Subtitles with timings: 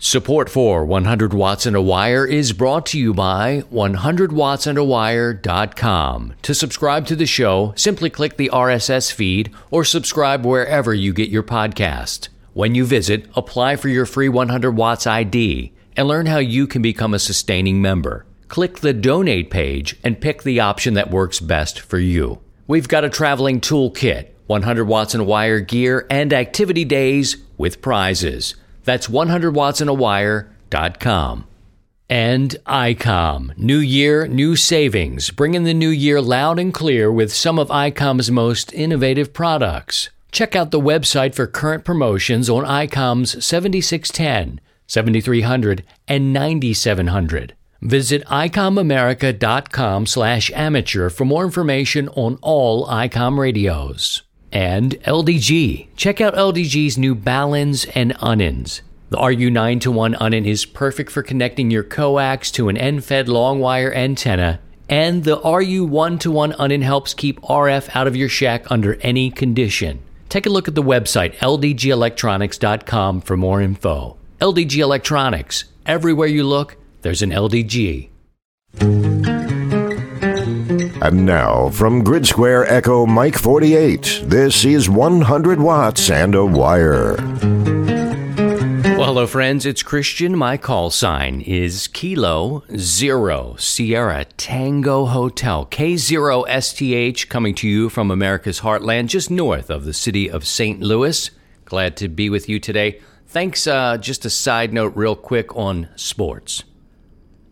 [0.00, 6.34] Support for 100 Watts and a Wire is brought to you by 100wattsandawire.com.
[6.40, 11.30] To subscribe to the show, simply click the RSS feed or subscribe wherever you get
[11.30, 12.28] your podcast.
[12.54, 16.80] When you visit, apply for your free 100 Watts ID and learn how you can
[16.80, 18.24] become a sustaining member.
[18.46, 22.38] Click the donate page and pick the option that works best for you.
[22.68, 27.82] We've got a traveling toolkit, 100 watts and a wire gear, and activity days with
[27.82, 28.54] prizes.
[28.88, 31.44] That's 100wattsandawire.com.
[32.08, 37.58] And ICOM, new year, new savings, bringing the new year loud and clear with some
[37.58, 40.08] of ICOM's most innovative products.
[40.32, 47.54] Check out the website for current promotions on ICOM's 7610, 7300, and 9700.
[47.82, 54.22] Visit ICOMAmerica.com slash amateur for more information on all ICOM radios.
[54.52, 55.88] And LDG.
[55.96, 58.80] Check out LDG's new Baluns and Ununs.
[59.10, 63.58] The RU9 to 1 Unun is perfect for connecting your coax to an end-fed long
[63.58, 68.70] wire antenna, and the RU1 to 1 Unun helps keep RF out of your shack
[68.70, 70.00] under any condition.
[70.28, 74.18] Take a look at the website ldgelectronics.com for more info.
[74.40, 75.64] LDG Electronics.
[75.86, 78.10] Everywhere you look, there's an LDG.
[81.00, 87.14] And now, from Grid Square Echo Mike 48, this is 100 Watts and a Wire.
[88.96, 89.64] Well, hello, friends.
[89.64, 90.36] It's Christian.
[90.36, 98.60] My call sign is Kilo Zero Sierra Tango Hotel, K0STH, coming to you from America's
[98.60, 100.80] heartland, just north of the city of St.
[100.80, 101.30] Louis.
[101.64, 103.00] Glad to be with you today.
[103.28, 103.68] Thanks.
[103.68, 106.64] Uh, just a side note, real quick, on sports.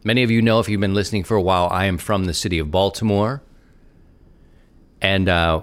[0.07, 2.33] Many of you know, if you've been listening for a while, I am from the
[2.33, 3.43] city of Baltimore.
[5.03, 5.63] And uh,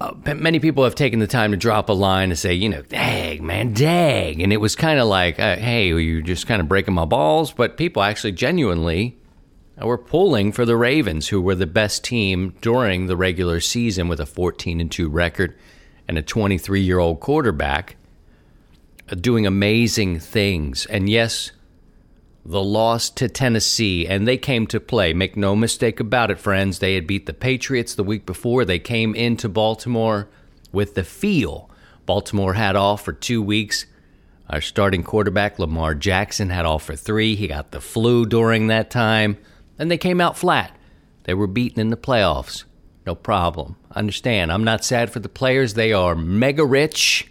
[0.00, 2.82] uh, many people have taken the time to drop a line to say, you know,
[2.82, 4.42] dang, man, dang.
[4.42, 7.52] And it was kind of like, uh, hey, you're just kind of breaking my balls.
[7.52, 9.16] But people actually genuinely
[9.80, 14.18] were pulling for the Ravens, who were the best team during the regular season with
[14.18, 15.56] a 14 and 2 record
[16.08, 17.94] and a 23 year old quarterback
[19.08, 20.86] uh, doing amazing things.
[20.86, 21.52] And yes,
[22.48, 25.12] the loss to Tennessee, and they came to play.
[25.12, 26.78] Make no mistake about it, friends.
[26.78, 28.64] They had beat the Patriots the week before.
[28.64, 30.28] They came into Baltimore
[30.70, 31.68] with the feel.
[32.06, 33.86] Baltimore had off for two weeks.
[34.48, 37.34] Our starting quarterback, Lamar Jackson, had off for three.
[37.34, 39.38] He got the flu during that time,
[39.76, 40.76] and they came out flat.
[41.24, 42.62] They were beaten in the playoffs.
[43.04, 43.74] No problem.
[43.90, 45.74] Understand, I'm not sad for the players.
[45.74, 47.28] They are mega rich.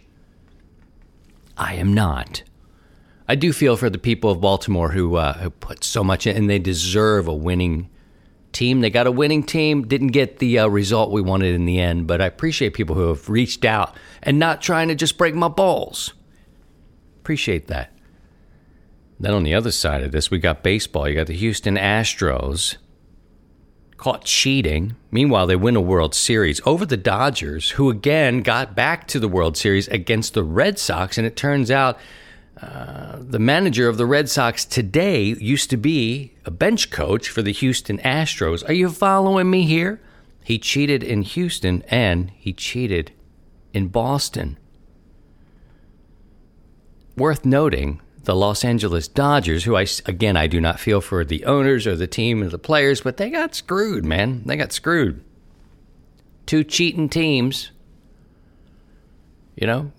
[1.57, 2.43] I am not.
[3.27, 6.35] I do feel for the people of Baltimore who uh, who put so much in,
[6.35, 7.89] and they deserve a winning
[8.51, 8.81] team.
[8.81, 12.07] They got a winning team, didn't get the uh, result we wanted in the end,
[12.07, 15.47] but I appreciate people who have reached out and not trying to just break my
[15.47, 16.13] balls.
[17.21, 17.91] Appreciate that.
[19.19, 21.07] Then on the other side of this, we got baseball.
[21.07, 22.77] You got the Houston Astros
[23.97, 24.95] caught cheating.
[25.09, 29.29] Meanwhile, they win a World Series over the Dodgers, who again got back to the
[29.29, 31.97] World Series against the Red Sox, and it turns out
[32.61, 37.41] uh, the manager of the Red Sox today used to be a bench coach for
[37.41, 38.67] the Houston Astros.
[38.67, 40.01] Are you following me here?
[40.43, 43.11] He cheated in Houston and he cheated
[43.73, 44.57] in Boston.
[47.17, 51.45] Worth noting, the Los Angeles Dodgers, who I again I do not feel for the
[51.45, 54.43] owners or the team or the players, but they got screwed, man.
[54.45, 55.23] They got screwed.
[56.45, 57.71] Two cheating teams.
[59.55, 59.91] You know,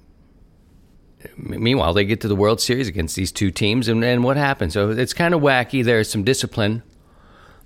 [1.36, 4.74] meanwhile, they get to the World Series against these two teams, and, and what happens?
[4.74, 5.84] So it's kind of wacky.
[5.84, 6.82] There's some discipline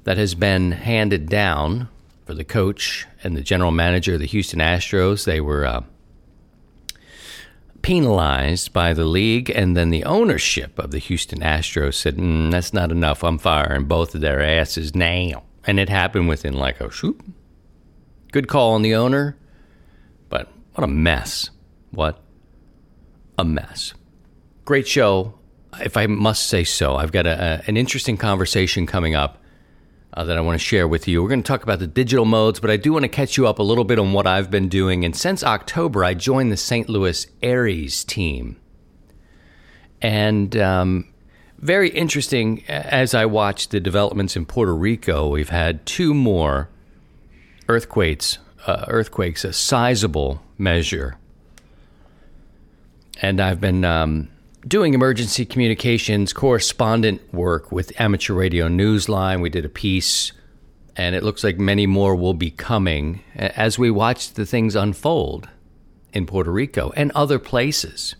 [0.04, 1.88] that has been handed down
[2.24, 5.24] for the coach and the general manager of the Houston Astros.
[5.24, 5.82] They were uh,
[7.82, 12.72] penalized by the league, and then the ownership of the Houston Astros said, mm, "That's
[12.72, 13.24] not enough.
[13.24, 17.20] I'm firing both of their asses now." And it happened within like a shoot.
[18.32, 19.36] Good call on the owner,
[20.28, 21.50] but what a mess.
[21.90, 22.22] What
[23.40, 23.94] a mess.
[24.64, 25.34] Great show,
[25.80, 26.96] if I must say so.
[26.96, 29.38] I've got a, a, an interesting conversation coming up
[30.12, 31.22] uh, that I want to share with you.
[31.22, 33.46] We're going to talk about the digital modes, but I do want to catch you
[33.46, 35.04] up a little bit on what I've been doing.
[35.04, 36.88] And since October, I joined the St.
[36.88, 38.56] Louis ARES team.
[40.02, 41.12] And um,
[41.58, 46.68] very interesting as I watch the developments in Puerto Rico, we've had two more
[47.68, 51.16] earthquakes, uh, earthquakes, a sizable measure
[53.20, 54.28] and I've been um,
[54.66, 59.40] doing emergency communications correspondent work with Amateur Radio Newsline.
[59.40, 60.32] We did a piece,
[60.96, 65.48] and it looks like many more will be coming as we watch the things unfold
[66.12, 68.16] in Puerto Rico and other places.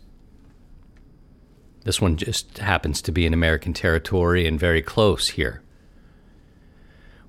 [1.84, 5.62] This one just happens to be in American territory and very close here.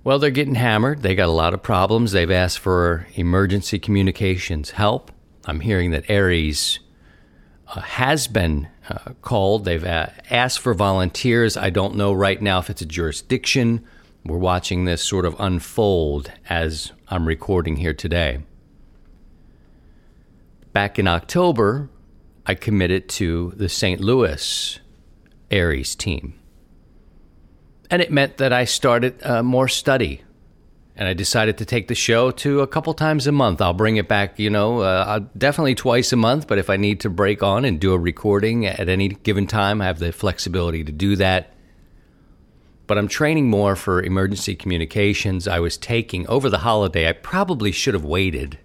[0.04, 1.04] Well, they're getting hammered.
[1.04, 2.12] They got a lot of problems.
[2.12, 5.12] They've asked for emergency communications help.
[5.46, 6.91] I'm hearing that ARES uh,
[7.80, 9.66] has been uh, called.
[9.66, 11.56] They've uh, asked for volunteers.
[11.56, 13.86] I don't know right now if it's a jurisdiction.
[14.26, 18.40] We're watching this sort of unfold as I'm recording here today.
[20.74, 21.90] Back in October,
[22.46, 24.00] I committed to the St.
[24.00, 24.80] Louis
[25.50, 26.34] ARES team.
[27.90, 30.22] And it meant that I started uh, more study.
[31.02, 33.60] And I decided to take the show to a couple times a month.
[33.60, 36.48] I'll bring it back, you know, uh, definitely twice a month.
[36.48, 39.82] But if I need to break on and do a recording at any given time,
[39.82, 41.56] I have the flexibility to do that.
[42.86, 45.48] But I'm training more for emergency communications.
[45.48, 48.60] I was taking over the holiday, I probably should have waited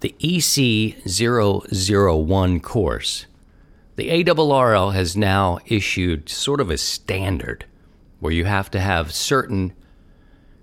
[0.00, 3.24] the EC001 course.
[3.96, 7.64] The ARRL has now issued sort of a standard
[8.20, 9.72] where you have to have certain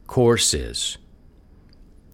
[0.10, 0.98] courses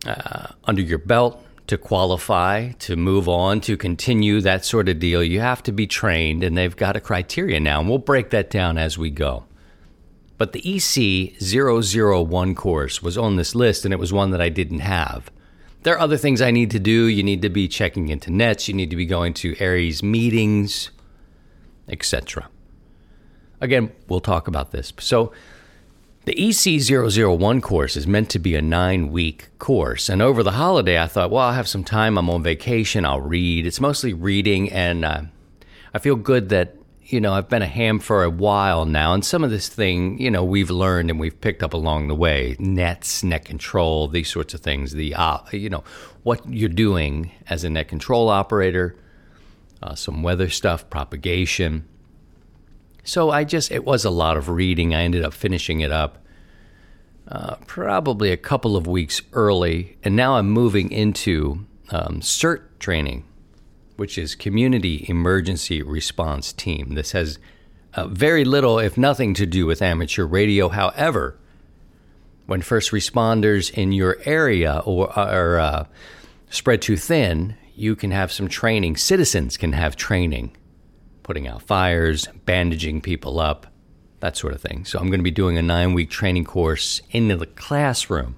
[0.06, 5.24] uh, under your belt to qualify, to move on, to continue that sort of deal.
[5.24, 8.52] You have to be trained, and they've got a criteria now, and we'll break that
[8.52, 9.46] down as we go.
[10.38, 14.82] But the EC001 course was on this list, and it was one that I didn't
[14.82, 15.32] have
[15.86, 17.06] there are other things I need to do.
[17.06, 20.90] You need to be checking into nets, you need to be going to ARES meetings,
[21.88, 22.50] etc.
[23.62, 24.92] Again, we'll talk about this.
[25.00, 25.32] So,
[26.26, 30.10] the EC001 course is meant to be a nine week course.
[30.10, 32.18] And over the holiday, I thought, well, I'll have some time.
[32.18, 33.06] I'm on vacation.
[33.06, 33.66] I'll read.
[33.66, 34.72] It's mostly reading.
[34.72, 35.22] And uh,
[35.94, 36.76] I feel good that
[37.08, 40.20] you know, I've been a ham for a while now, and some of this thing,
[40.20, 44.30] you know, we've learned and we've picked up along the way nets, net control, these
[44.30, 44.94] sorts of things.
[44.94, 45.84] The, uh, you know,
[46.24, 48.96] what you're doing as a net control operator,
[49.84, 51.88] uh, some weather stuff, propagation.
[53.06, 54.94] So I just, it was a lot of reading.
[54.94, 56.26] I ended up finishing it up
[57.30, 63.24] uh, probably a couple of weeks early, and now I'm moving into um, CERT training
[63.96, 66.96] which is Community Emergency Response Team.
[66.96, 67.40] This has
[67.94, 70.70] uh, very little, if nothing, to do with amateur radio.
[70.70, 71.38] However,
[72.46, 75.86] when first responders in your area or are uh,
[76.50, 78.98] spread too thin, you can have some training.
[78.98, 80.56] Citizens can have training,
[81.26, 83.68] putting out fires, bandaging people up,
[84.22, 84.86] that sort of thing.
[84.86, 88.38] So I'm going to be doing a nine week training course in the classroom.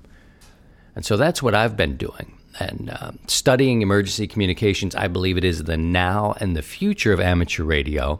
[0.96, 5.44] And so that's what I've been doing and uh, studying emergency communications, I believe it
[5.44, 8.20] is the now and the future of amateur radio.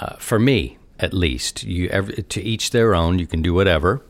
[0.00, 3.18] Uh, for me, at least, you every, to each their own.
[3.18, 4.02] You can do whatever.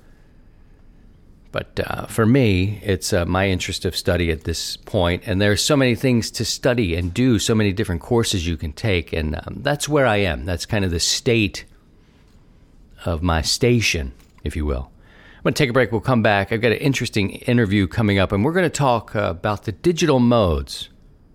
[1.56, 5.52] But uh, for me, it's uh, my interest of study at this point, and there
[5.52, 9.10] are so many things to study and do, so many different courses you can take,
[9.14, 10.44] and um, that's where I am.
[10.44, 11.64] That's kind of the state
[13.06, 14.12] of my station,
[14.44, 14.90] if you will.
[15.36, 15.92] I'm going to take a break.
[15.92, 16.52] We'll come back.
[16.52, 19.72] I've got an interesting interview coming up, and we're going to talk uh, about the
[19.72, 20.90] digital modes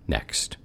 [0.06, 0.56] next.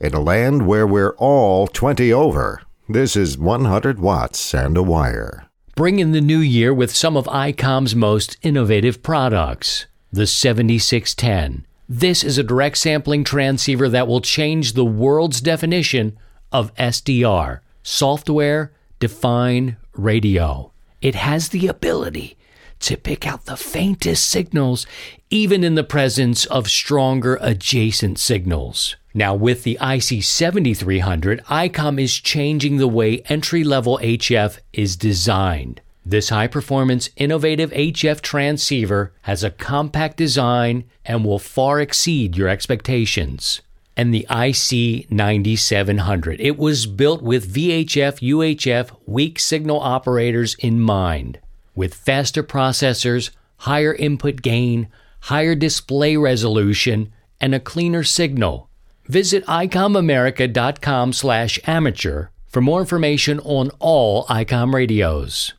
[0.00, 5.51] In a land where we're all 20 over, this is 100 watts and a wire.
[5.74, 9.86] Bring in the new year with some of ICOM's most innovative products.
[10.12, 11.66] The 7610.
[11.88, 16.18] This is a direct sampling transceiver that will change the world's definition
[16.52, 20.72] of SDR, software defined radio.
[21.00, 22.36] It has the ability
[22.80, 24.86] to pick out the faintest signals,
[25.30, 28.96] even in the presence of stronger adjacent signals.
[29.14, 35.82] Now, with the IC7300, ICOM is changing the way entry level HF is designed.
[36.04, 42.48] This high performance, innovative HF transceiver has a compact design and will far exceed your
[42.48, 43.60] expectations.
[43.96, 51.38] And the IC9700, it was built with VHF UHF weak signal operators in mind
[51.74, 54.88] with faster processors, higher input gain,
[55.20, 58.68] higher display resolution, and a cleaner signal.
[59.12, 65.52] Visit icomamerica.com slash amateur for more information on all ICOM radios.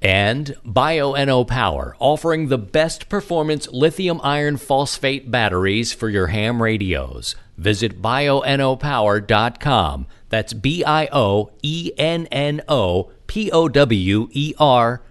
[0.00, 7.36] And Bioenno Power, offering the best performance lithium iron phosphate batteries for your ham radios.
[7.58, 10.06] Visit bioennopower.com.
[10.30, 15.02] That's B I O E N N O P O W E R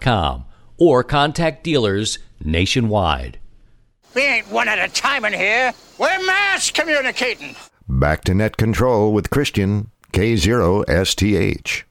[0.00, 0.44] com
[0.78, 3.39] or contact dealers nationwide.
[4.14, 5.72] We ain't one at a time in here.
[5.96, 7.54] We're mass communicating.
[7.88, 11.84] Back to net control with Christian K0STH.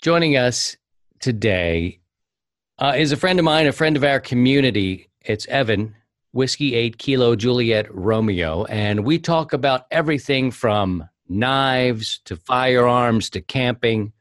[0.00, 0.76] Joining us
[1.20, 2.00] today
[2.78, 5.10] uh, is a friend of mine, a friend of our community.
[5.20, 5.94] It's Evan,
[6.32, 8.64] Whiskey 8 Kilo Juliet Romeo.
[8.64, 14.14] And we talk about everything from knives to firearms to camping.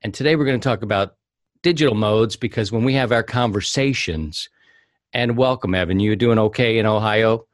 [0.00, 1.16] And today we're going to talk about
[1.62, 4.48] digital modes because when we have our conversations,
[5.14, 7.46] and welcome, Evan, you doing okay in Ohio?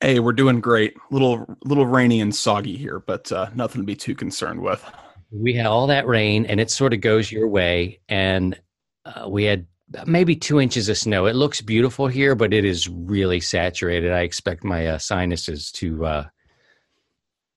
[0.00, 0.94] Hey, we're doing great.
[1.10, 4.84] Little little rainy and soggy here, but uh, nothing to be too concerned with.
[5.30, 8.00] We had all that rain, and it sort of goes your way.
[8.08, 8.60] And
[9.06, 9.66] uh, we had
[10.06, 11.24] maybe two inches of snow.
[11.24, 14.12] It looks beautiful here, but it is really saturated.
[14.12, 16.26] I expect my uh, sinuses to uh,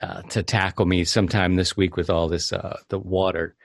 [0.02, 3.58] uh, to tackle me sometime this week with all this uh, the water.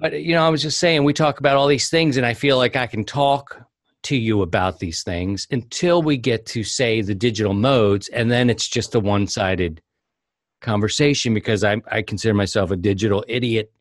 [0.00, 2.34] But you know, I was just saying we talk about all these things, and I
[2.34, 3.64] feel like I can talk
[4.06, 8.48] to you about these things until we get to say the digital modes and then
[8.48, 9.82] it's just a one-sided
[10.60, 13.72] conversation because I, I consider myself a digital idiot.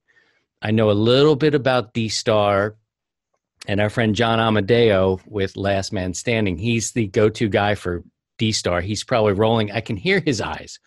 [0.64, 2.76] I know a little bit about d-star
[3.68, 6.58] and our friend john amodeo with last man standing.
[6.58, 8.04] He's the go-to guy for
[8.40, 8.82] d-star.
[8.82, 9.72] He's probably rolling.
[9.72, 10.80] I can hear his eyes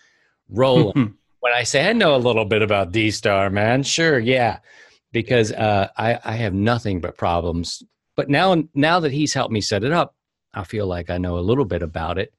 [0.51, 3.85] rolling when i say i know a little bit about d-star man.
[3.85, 4.59] Sure yeah.
[5.13, 7.83] Because uh, I, I have nothing but problems
[8.19, 10.17] but now, now that he's helped me set it up,
[10.53, 12.35] I feel like I know a little bit about it.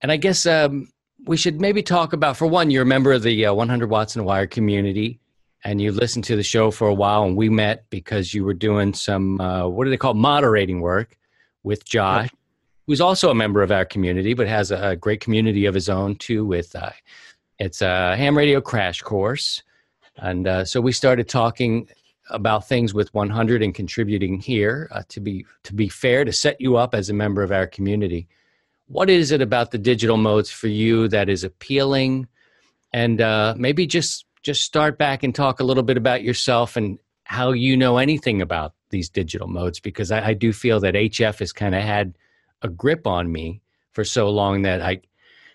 [0.00, 0.92] And I guess um,
[1.24, 4.14] we should maybe talk about, for one, you're a member of the uh, 100 Watts
[4.14, 5.18] and Wire community,
[5.64, 8.54] and you listened to the show for a while, and we met because you were
[8.54, 11.18] doing some, uh, what do they call, moderating work
[11.64, 12.38] with Josh, yep.
[12.86, 15.88] who's also a member of our community, but has a, a great community of his
[15.88, 16.46] own too.
[16.46, 16.90] With uh,
[17.58, 19.64] it's a ham radio crash course,
[20.18, 21.88] and uh, so we started talking
[22.30, 26.60] about things with 100 and contributing here uh, to be to be fair to set
[26.60, 28.28] you up as a member of our community.
[28.86, 32.28] What is it about the digital modes for you that is appealing?
[32.92, 36.98] And uh, maybe just just start back and talk a little bit about yourself and
[37.24, 41.38] how you know anything about these digital modes because I, I do feel that HF
[41.38, 42.18] has kind of had
[42.60, 43.62] a grip on me
[43.92, 45.00] for so long that I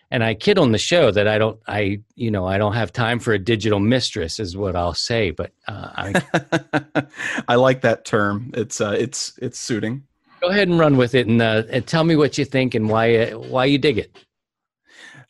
[0.09, 2.93] and I kid on the show that I don't, I, you know, I don't have
[2.93, 5.31] time for a digital mistress, is what I'll say.
[5.31, 7.05] But uh, I,
[7.47, 8.51] I like that term.
[8.53, 10.03] It's uh, it's it's suiting.
[10.41, 12.89] Go ahead and run with it, and, uh, and tell me what you think and
[12.89, 14.15] why uh, why you dig it.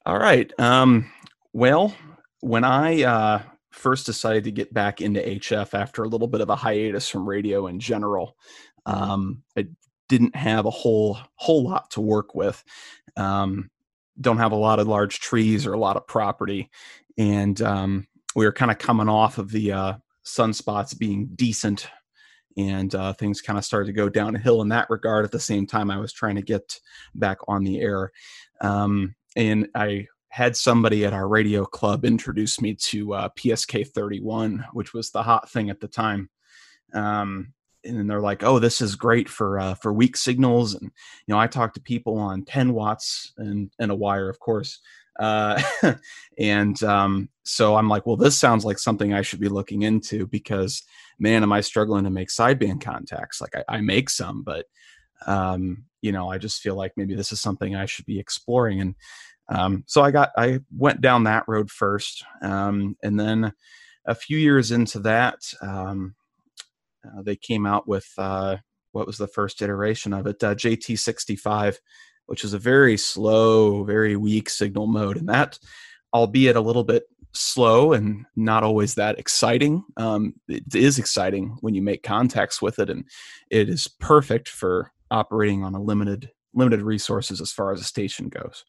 [0.05, 0.51] All right.
[0.59, 1.11] Um,
[1.53, 1.93] well,
[2.41, 3.41] when I uh,
[3.71, 7.27] first decided to get back into HF after a little bit of a hiatus from
[7.27, 8.37] radio in general,
[8.85, 9.67] um, I
[10.07, 12.63] didn't have a whole whole lot to work with.
[13.15, 13.71] Um,
[14.19, 16.69] don't have a lot of large trees or a lot of property,
[17.17, 19.93] and um, we were kind of coming off of the uh,
[20.25, 21.89] sunspots being decent,
[22.57, 25.25] and uh, things kind of started to go downhill in that regard.
[25.25, 26.79] At the same time, I was trying to get
[27.15, 28.11] back on the air,
[28.61, 34.65] um, and I had somebody at our radio club introduce me to uh, PSK 31,
[34.73, 36.29] which was the hot thing at the time.
[36.93, 37.53] Um,
[37.87, 40.91] and they're like, "Oh, this is great for uh, for weak signals." And
[41.25, 44.79] you know, I talk to people on 10 watts and and a wire, of course.
[45.19, 45.61] Uh,
[46.37, 50.27] and um, so I'm like, "Well, this sounds like something I should be looking into
[50.27, 50.83] because,
[51.19, 53.41] man, am I struggling to make sideband contacts?
[53.41, 54.65] Like, I, I make some, but
[55.25, 58.81] um, you know, I just feel like maybe this is something I should be exploring."
[58.81, 58.95] And
[59.49, 63.53] um, so I got I went down that road first, um, and then
[64.05, 65.39] a few years into that.
[65.61, 66.15] Um,
[67.17, 68.57] uh, they came out with uh,
[68.91, 71.77] what was the first iteration of it, uh, JT65,
[72.25, 75.59] which is a very slow, very weak signal mode, and that,
[76.13, 81.75] albeit a little bit slow and not always that exciting, um, it is exciting when
[81.75, 83.05] you make contacts with it, and
[83.49, 88.29] it is perfect for operating on a limited limited resources as far as a station
[88.29, 88.65] goes.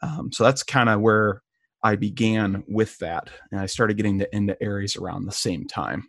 [0.00, 1.42] Um, so that's kind of where
[1.82, 6.08] I began with that, and I started getting to, into ARES around the same time.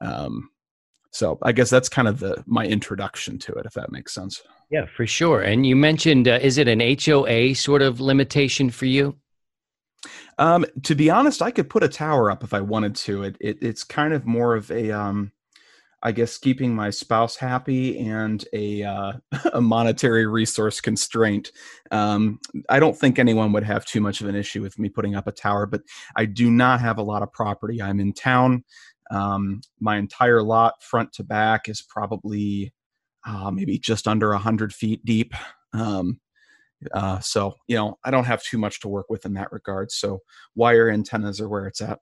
[0.00, 0.50] Um,
[1.10, 4.42] so I guess that's kind of the my introduction to it, if that makes sense.
[4.70, 5.42] Yeah, for sure.
[5.42, 9.16] And you mentioned, uh, is it an HOA sort of limitation for you?
[10.38, 13.22] Um, to be honest, I could put a tower up if I wanted to.
[13.24, 15.32] It, it it's kind of more of a, um,
[16.02, 19.12] I guess, keeping my spouse happy and a uh,
[19.52, 21.52] a monetary resource constraint.
[21.90, 25.14] Um, I don't think anyone would have too much of an issue with me putting
[25.14, 25.82] up a tower, but
[26.16, 27.80] I do not have a lot of property.
[27.80, 28.64] I'm in town.
[29.10, 32.72] Um, my entire lot, front to back, is probably
[33.26, 35.34] uh, maybe just under a hundred feet deep.
[35.72, 36.20] Um,
[36.92, 39.90] uh, so you know, I don't have too much to work with in that regard.
[39.90, 40.20] So
[40.54, 42.00] wire antennas are where it's at.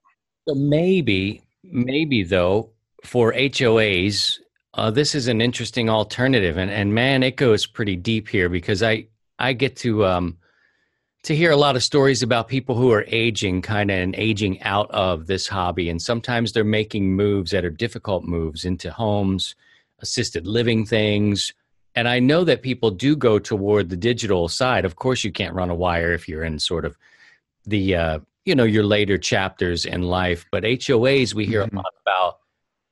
[0.48, 2.70] So maybe, maybe though,
[3.04, 4.38] for HOAs,
[4.74, 6.56] uh, this is an interesting alternative.
[6.56, 9.06] And and man, it goes pretty deep here because I
[9.38, 10.38] I get to um,
[11.24, 14.62] to hear a lot of stories about people who are aging kind of and aging
[14.62, 19.54] out of this hobby and sometimes they're making moves that are difficult moves into homes
[20.00, 21.52] assisted living things
[21.94, 25.54] and i know that people do go toward the digital side of course you can't
[25.54, 26.96] run a wire if you're in sort of
[27.66, 30.44] the uh, you know your later chapters in life.
[30.52, 31.72] But HOAs, we hear Mhm.
[31.72, 32.40] a lot about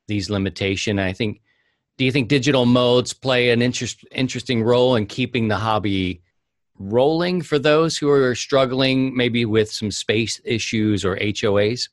[0.07, 0.97] these limitation.
[0.99, 1.41] I think.
[1.99, 6.23] Do you think digital modes play an interest, interesting role in keeping the hobby
[6.91, 11.89] rolling for those who are struggling, maybe with some space issues or HOAs?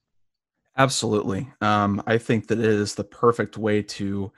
[0.76, 1.48] Absolutely.
[1.60, 4.32] Um, I think that it is the perfect way to,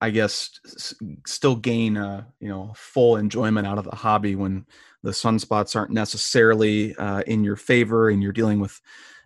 [0.00, 0.94] I guess, s-
[1.26, 4.66] still gain a you know full enjoyment out of the hobby when
[5.02, 8.80] the sunspots aren't necessarily uh, in your favor and you're dealing with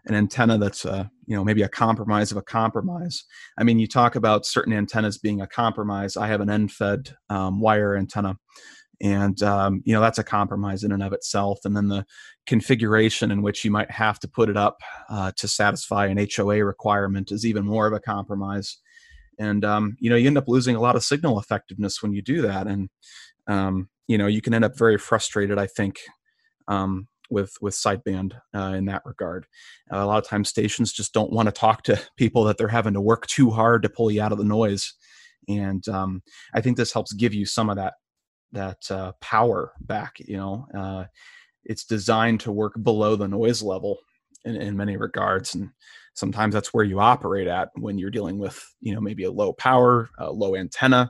[0.06, 3.24] an antenna that's a, you know maybe a compromise of a compromise.
[3.58, 6.16] I mean, you talk about certain antennas being a compromise.
[6.16, 8.38] I have an end-fed um, wire antenna,
[9.02, 11.60] and um, you know that's a compromise in and of itself.
[11.64, 12.06] And then the
[12.46, 14.78] configuration in which you might have to put it up
[15.10, 18.78] uh, to satisfy an HOA requirement is even more of a compromise.
[19.38, 22.22] And um, you know you end up losing a lot of signal effectiveness when you
[22.22, 22.88] do that, and
[23.46, 25.58] um, you know you can end up very frustrated.
[25.58, 26.00] I think
[26.68, 29.46] um, with with sideband uh, in that regard.
[29.92, 32.68] Uh, a lot of times stations just don't want to talk to people that they're
[32.68, 34.94] having to work too hard to pull you out of the noise,
[35.48, 36.22] and um,
[36.54, 37.94] I think this helps give you some of that
[38.52, 40.18] that uh, power back.
[40.18, 41.04] You know, uh,
[41.64, 43.98] it's designed to work below the noise level
[44.44, 45.70] in, in many regards, and
[46.14, 49.52] sometimes that's where you operate at when you're dealing with you know maybe a low
[49.52, 51.08] power, a low antenna,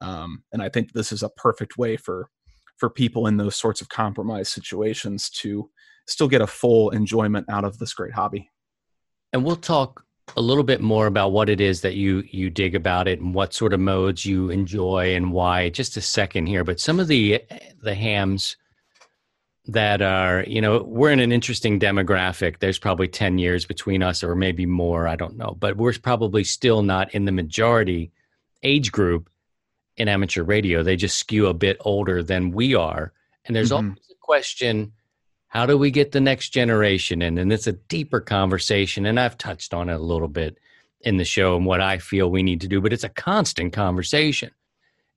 [0.00, 2.28] um, and I think this is a perfect way for
[2.76, 5.70] for people in those sorts of compromise situations to
[6.06, 8.50] still get a full enjoyment out of this great hobby.
[9.32, 10.04] And we'll talk
[10.36, 13.34] a little bit more about what it is that you you dig about it and
[13.34, 15.68] what sort of modes you enjoy and why.
[15.70, 17.42] Just a second here, but some of the
[17.82, 18.56] the hams
[19.66, 24.24] that are you know we're in an interesting demographic there's probably 10 years between us
[24.24, 28.10] or maybe more i don't know but we're probably still not in the majority
[28.62, 29.28] age group
[29.98, 33.12] in amateur radio they just skew a bit older than we are
[33.44, 33.76] and there's Mhm.
[33.76, 34.92] always a question
[35.50, 37.36] how do we get the next generation in?
[37.36, 40.58] And it's a deeper conversation and i've touched on it a little bit
[41.02, 43.72] in the show and what i feel we need to do but it's a constant
[43.72, 44.50] conversation.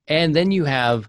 [0.06, 1.08] And then you have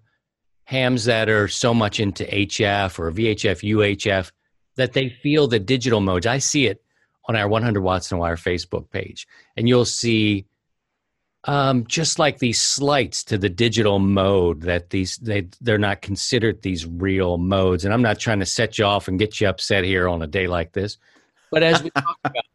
[0.64, 4.32] hams that are so much into hf or vhf uhf
[4.78, 6.26] that they feel the digital modes.
[6.26, 6.82] I see it
[7.28, 10.46] on our 100 watts and wire facebook page and you'll see
[11.46, 16.62] um, just like these slights to the digital mode that these they they're not considered
[16.62, 17.86] these real modes.
[17.86, 20.28] And i'm not trying to set you off and get you upset here on a
[20.28, 20.98] day like this.
[21.52, 22.46] But as we talk about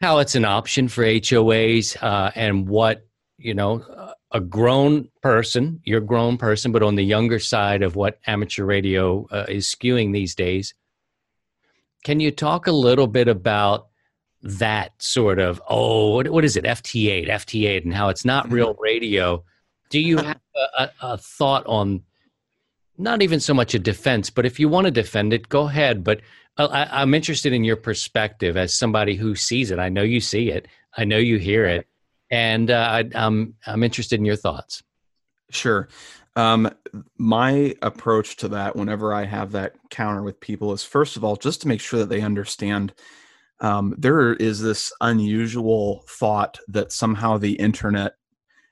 [0.00, 3.06] how it's an option for hoas uh, and what
[3.38, 7.96] you know a grown person you're a grown person but on the younger side of
[7.96, 10.74] what amateur radio uh, is skewing these days
[12.04, 13.88] can you talk a little bit about
[14.44, 16.64] that sort of oh what, what is it?
[16.64, 19.42] Ft8 ft8 and how it's not real radio.
[19.90, 22.02] Do you have a, a, a thought on
[22.98, 26.04] not even so much a defense but if you want to defend it go ahead.
[26.04, 26.20] But
[26.56, 29.78] uh, I, i'm interested in your perspective as somebody who sees it.
[29.78, 30.68] I know you see it.
[30.96, 31.88] I know you hear it.
[32.30, 34.82] And uh, I, i'm i'm interested in your thoughts.
[35.50, 35.88] Sure.
[36.36, 36.70] Um,
[37.16, 41.36] my approach to that, whenever I have that counter with people, is first of all
[41.36, 42.92] just to make sure that they understand
[43.64, 48.12] um, there is this unusual thought that somehow the internet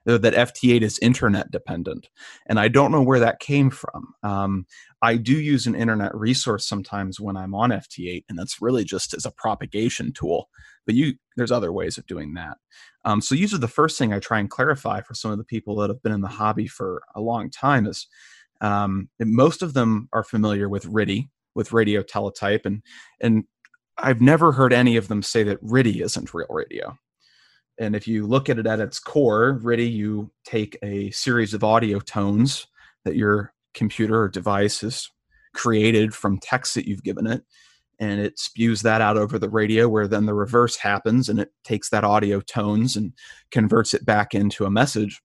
[0.07, 2.11] uh, that FT8 is internet dependent,
[2.47, 4.13] and I don't know where that came from.
[4.23, 4.67] Um,
[5.01, 9.15] I do use an internet resource sometimes when I'm on FT8, and that's really just
[9.15, 10.51] as a propagation tool.
[10.85, 12.59] But you, there's other ways of doing that.
[13.07, 15.75] Um, so usually the first thing I try and clarify for some of the people
[15.77, 18.09] that have been in the hobby for a long time is
[18.61, 22.83] um, most of them are familiar with RTTY, with radio teletype, and
[23.21, 23.45] and
[23.99, 26.97] I've never heard any of them say that RTTY isn't real radio.
[27.79, 31.65] And if you look at it at its core, RTTY, you take a series of
[31.65, 32.67] audio tones
[33.05, 35.09] that your computer or device has
[35.55, 37.43] created from text that you've given it,
[37.99, 41.51] and it spews that out over the radio, where then the reverse happens and it
[41.65, 43.13] takes that audio tones and
[43.51, 45.21] converts it back into a message.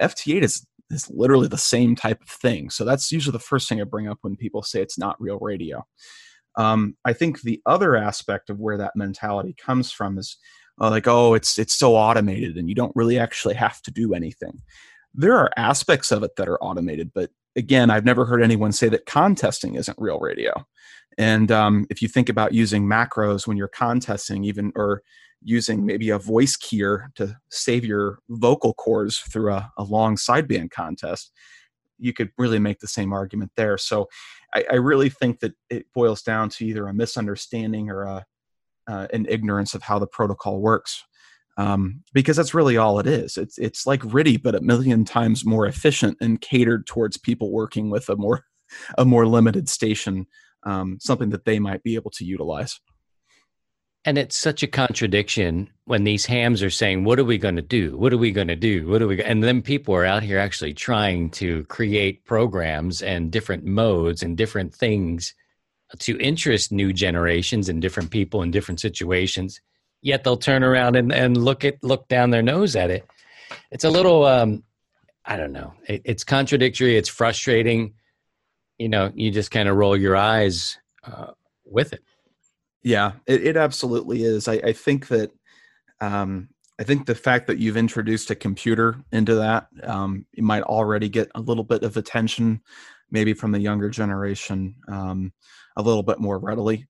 [0.00, 2.70] FT8 is is literally the same type of thing.
[2.70, 5.38] So that's usually the first thing I bring up when people say it's not real
[5.40, 5.84] radio.
[6.56, 10.36] Um, I think the other aspect of where that mentality comes from is
[10.80, 14.14] uh, like, oh, it's it's so automated and you don't really actually have to do
[14.14, 14.60] anything.
[15.14, 18.88] There are aspects of it that are automated, but again, I've never heard anyone say
[18.88, 20.66] that contesting isn't real radio.
[21.16, 25.02] And um, if you think about using macros when you're contesting, even or
[25.42, 30.70] using maybe a voice keyer to save your vocal cords through a, a long sideband
[30.70, 31.30] contest,
[31.98, 33.78] you could really make the same argument there.
[33.78, 34.08] So
[34.54, 38.24] I, I really think that it boils down to either a misunderstanding or a,
[38.86, 41.02] uh, an ignorance of how the protocol works.
[41.56, 43.36] Um, because that's really all it is.
[43.36, 47.90] It's it's like RTTY, but a million times more efficient and catered towards people working
[47.90, 48.44] with a more
[48.98, 50.26] a more limited station,
[50.64, 52.80] um, something that they might be able to utilize.
[54.06, 57.62] And it's such a contradiction when these hams are saying, "What are we going to
[57.62, 57.96] do?
[57.96, 58.86] What are we going to do?
[58.86, 63.30] What are we?" And then people are out here actually trying to create programs and
[63.30, 65.34] different modes and different things
[65.98, 69.60] to interest new generations and different people in different situations.
[70.02, 73.06] Yet they'll turn around and, and look at look down their nose at it.
[73.70, 74.64] It's a little, um,
[75.24, 75.72] I don't know.
[75.88, 76.96] It, it's contradictory.
[76.96, 77.94] It's frustrating.
[78.78, 81.32] You know, you just kind of roll your eyes uh,
[81.64, 82.02] with it.
[82.84, 84.46] Yeah, it, it absolutely is.
[84.46, 85.32] I, I think that
[86.00, 90.62] um, I think the fact that you've introduced a computer into that, um, you might
[90.62, 92.60] already get a little bit of attention,
[93.10, 95.32] maybe from the younger generation, um,
[95.76, 96.86] a little bit more readily,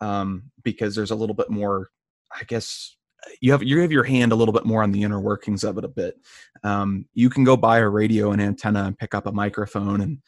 [0.00, 1.90] um, because there's a little bit more,
[2.32, 2.96] I guess.
[3.40, 5.76] You have you have your hand a little bit more on the inner workings of
[5.76, 6.14] it a bit.
[6.62, 10.18] Um, you can go buy a radio and antenna and pick up a microphone and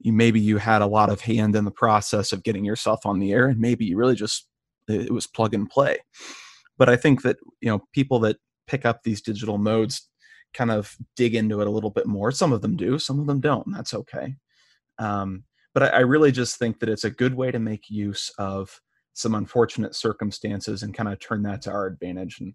[0.00, 3.20] you maybe you had a lot of hand in the process of getting yourself on
[3.20, 4.48] the air and maybe you really just
[4.90, 5.98] it was plug and play.
[6.78, 10.08] But i think that you know people that pick up these digital modes
[10.54, 12.32] kind of dig into it a little bit more.
[12.32, 14.36] Some of them do some of them don't and that's okay.
[14.98, 18.32] Um, but I, I really just think that it's a good way to make use
[18.38, 18.80] of
[19.12, 22.40] some unfortunate circumstances and kind of turn that to our advantage.
[22.40, 22.54] And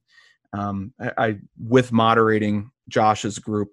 [0.53, 3.69] um, I, I with moderating josh's group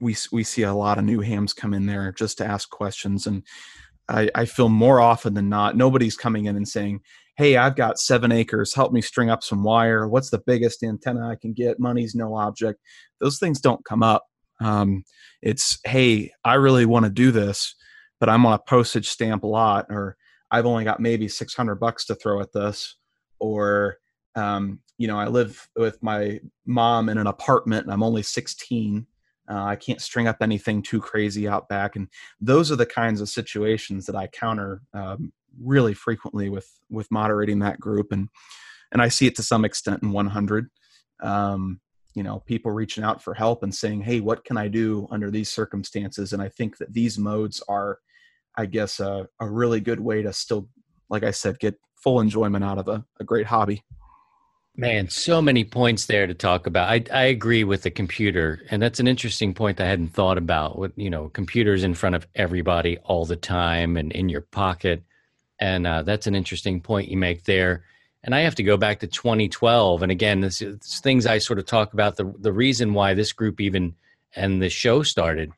[0.00, 3.26] we we see a lot of new hams come in there just to ask questions.
[3.26, 3.42] And
[4.08, 7.00] I, I, feel more often than not nobody's coming in and saying
[7.40, 10.06] hey i've got seven acres help me string up some wire.
[10.06, 11.80] What's the biggest antenna i can get?
[11.80, 12.80] Money's no object.
[13.18, 14.26] Those things don't come up.
[14.60, 15.04] Um,
[15.40, 17.74] it's hey i really want to do this
[18.18, 20.18] but i'm on a postage stamp lot or
[20.50, 22.96] i've only got maybe 600 bucks to throw at this
[23.38, 23.96] or
[24.36, 29.06] um, you know i live with my mom in an apartment and i'm only 16
[29.50, 32.06] uh, I can't string up anything too crazy out back, and
[32.40, 37.60] those are the kinds of situations that I counter um, really frequently with with moderating
[37.60, 38.28] that group, and
[38.92, 40.68] and I see it to some extent in 100.
[41.22, 41.80] Um,
[42.14, 45.30] you know, people reaching out for help and saying, "Hey, what can I do under
[45.30, 47.98] these circumstances?" And I think that these modes are,
[48.56, 50.68] I guess, a, a really good way to still,
[51.08, 53.84] like I said, get full enjoyment out of a, a great hobby.
[54.76, 56.88] Man, so many points there to talk about.
[56.88, 60.78] I, I agree with the computer, and that's an interesting point I hadn't thought about.
[60.78, 65.02] With you know, computers in front of everybody all the time and in your pocket,
[65.60, 67.84] and uh, that's an interesting point you make there.
[68.24, 71.58] And I have to go back to 2012, and again, this is things I sort
[71.58, 72.16] of talk about.
[72.16, 73.94] The the reason why this group even
[74.36, 75.52] and the show started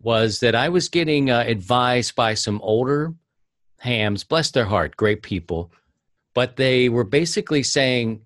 [0.00, 3.14] was that I was getting uh, advised by some older
[3.78, 5.72] hams, bless their heart, great people,
[6.34, 8.20] but they were basically saying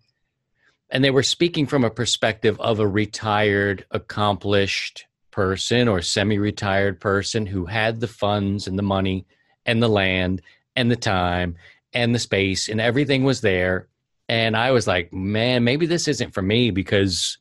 [0.90, 7.00] and they were speaking from a perspective of a retired, accomplished person or semi retired
[7.00, 9.24] person who had the funds and the money
[9.64, 10.42] and the land
[10.76, 11.56] and the time
[11.92, 13.88] and the space and everything was there.
[14.28, 17.38] And I was like, man, maybe this isn't for me because,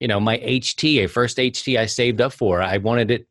[0.00, 3.26] you know, my HT, a first HT I saved up for, I wanted it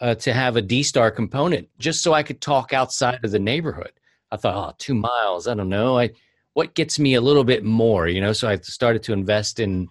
[0.00, 3.38] uh, to have a D star component just so I could talk outside of the
[3.38, 3.92] neighborhood.
[4.30, 5.48] I thought, oh, two miles.
[5.48, 5.98] I don't know.
[5.98, 6.10] I
[6.54, 8.32] what gets me a little bit more, you know?
[8.32, 9.88] So I started to invest in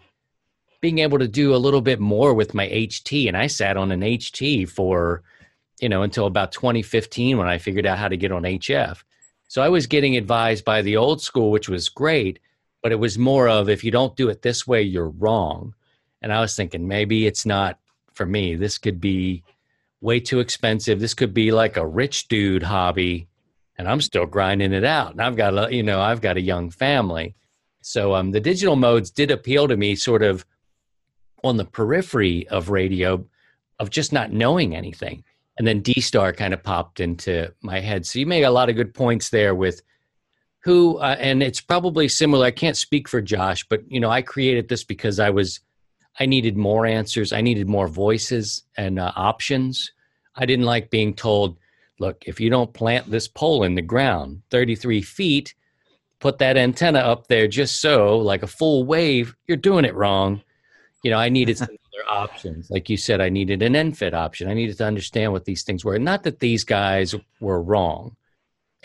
[0.82, 3.28] being able to do a little bit more with my HT.
[3.28, 5.24] And I sat on an HT for,
[5.84, 9.04] you know, until about 2015 when I figured out how to get on HF.
[9.50, 12.40] So I was getting advised by the old school, which was great,
[12.82, 15.76] but it was more of if you don't do it this way, you're wrong.
[16.22, 17.80] And I was thinking maybe it's not
[18.14, 18.56] for me.
[18.56, 19.44] This could be
[20.00, 21.02] way too expensive.
[21.02, 23.28] This could be like a rich dude hobby
[23.78, 25.12] and I'm still grinding it out.
[25.12, 27.36] And I've got a, you know, I've got a young family.
[27.82, 30.46] So um, the digital modes did appeal to me sort of
[31.44, 33.26] on the periphery of radio
[33.80, 35.26] of just not knowing anything.
[35.58, 38.06] And then D Star kind of popped into my head.
[38.06, 39.82] So you made a lot of good points there with
[40.64, 42.46] who, uh, and it's probably similar.
[42.46, 45.60] I can't speak for Josh, but you know, I created this because I was,
[46.20, 47.34] I needed more answers.
[47.34, 49.92] I needed more voices and uh, options.
[50.36, 51.58] I didn't like being told,
[52.00, 55.54] look, if you don't plant this pole in the ground 33 feet,
[56.20, 60.42] put that antenna up there just so, like a full wave, you're doing it wrong.
[61.04, 61.68] You know, I needed some
[62.10, 62.70] options.
[62.70, 64.50] Like you said, I needed an end-fed option.
[64.50, 65.98] I needed to understand what these things were.
[66.00, 68.16] Not that these guys were wrong.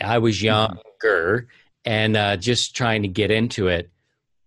[0.01, 0.75] I was mm-hmm.
[0.75, 1.47] younger
[1.85, 3.89] and uh, just trying to get into it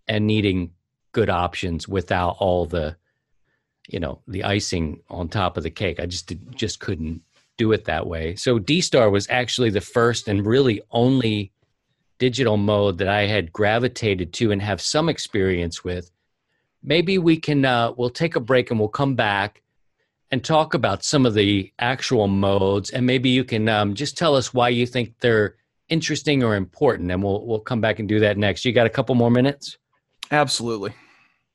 [0.08, 0.72] and needing
[1.12, 2.96] good options without all the
[3.88, 7.20] you know the icing on top of the cake i just did, just couldn't
[7.56, 8.34] do it that way.
[8.36, 11.52] So D Star was actually the first and really only
[12.18, 16.10] digital mode that I had gravitated to and have some experience with.
[16.82, 19.62] Maybe we can uh, we'll take a break and we'll come back
[20.30, 24.34] and talk about some of the actual modes, and maybe you can um, just tell
[24.34, 25.56] us why you think they're
[25.88, 27.10] interesting or important?
[27.10, 28.64] And we'll we'll come back and do that next.
[28.64, 29.76] You got a couple more minutes?
[30.30, 30.92] Absolutely.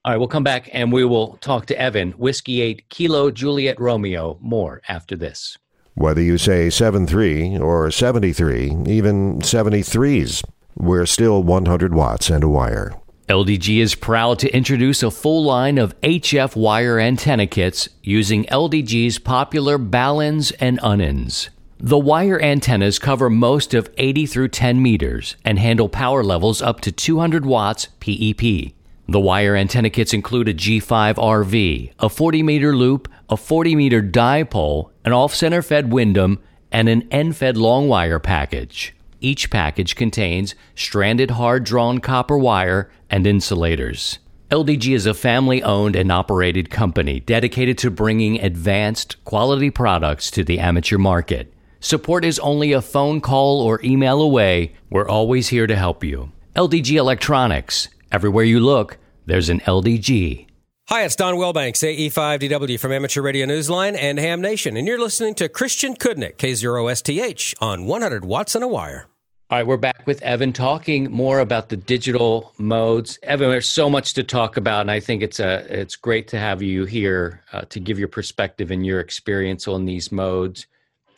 [0.05, 3.77] All right, we'll come back and we will talk to Evan, Whiskey 8 Kilo Juliet
[3.77, 5.57] Romeo, more after this.
[5.95, 10.43] Whether you say 73 or 73, even 73s,
[10.75, 12.93] we're still 100 watts and a wire.
[13.29, 19.19] LDG is proud to introduce a full line of HF wire antenna kits using LDG's
[19.19, 21.49] popular Baluns and Ununs.
[21.77, 26.79] The wire antennas cover most of 80 through 10 meters and handle power levels up
[26.81, 28.71] to 200 watts PEP.
[29.09, 34.01] The wire antenna kits include a G5 RV, a 40 meter loop, a 40 meter
[34.01, 36.39] dipole, an off center fed Windom,
[36.71, 38.95] and an end fed long wire package.
[39.19, 44.19] Each package contains stranded hard drawn copper wire and insulators.
[44.51, 50.43] LDG is a family owned and operated company dedicated to bringing advanced, quality products to
[50.43, 51.53] the amateur market.
[51.79, 54.73] Support is only a phone call or email away.
[54.89, 56.31] We're always here to help you.
[56.55, 57.89] LDG Electronics.
[58.11, 60.46] Everywhere you look, there's an LDG.
[60.89, 65.35] Hi, it's Don Wilbanks, AE5DW from Amateur Radio Newsline and Ham Nation, and you're listening
[65.35, 69.07] to Christian Cudnik, K0STH, on 100 Watts and a Wire.
[69.49, 73.19] All right, we're back with Evan talking more about the digital modes.
[73.23, 76.39] Evan, there's so much to talk about, and I think it's a it's great to
[76.39, 80.67] have you here uh, to give your perspective and your experience on these modes.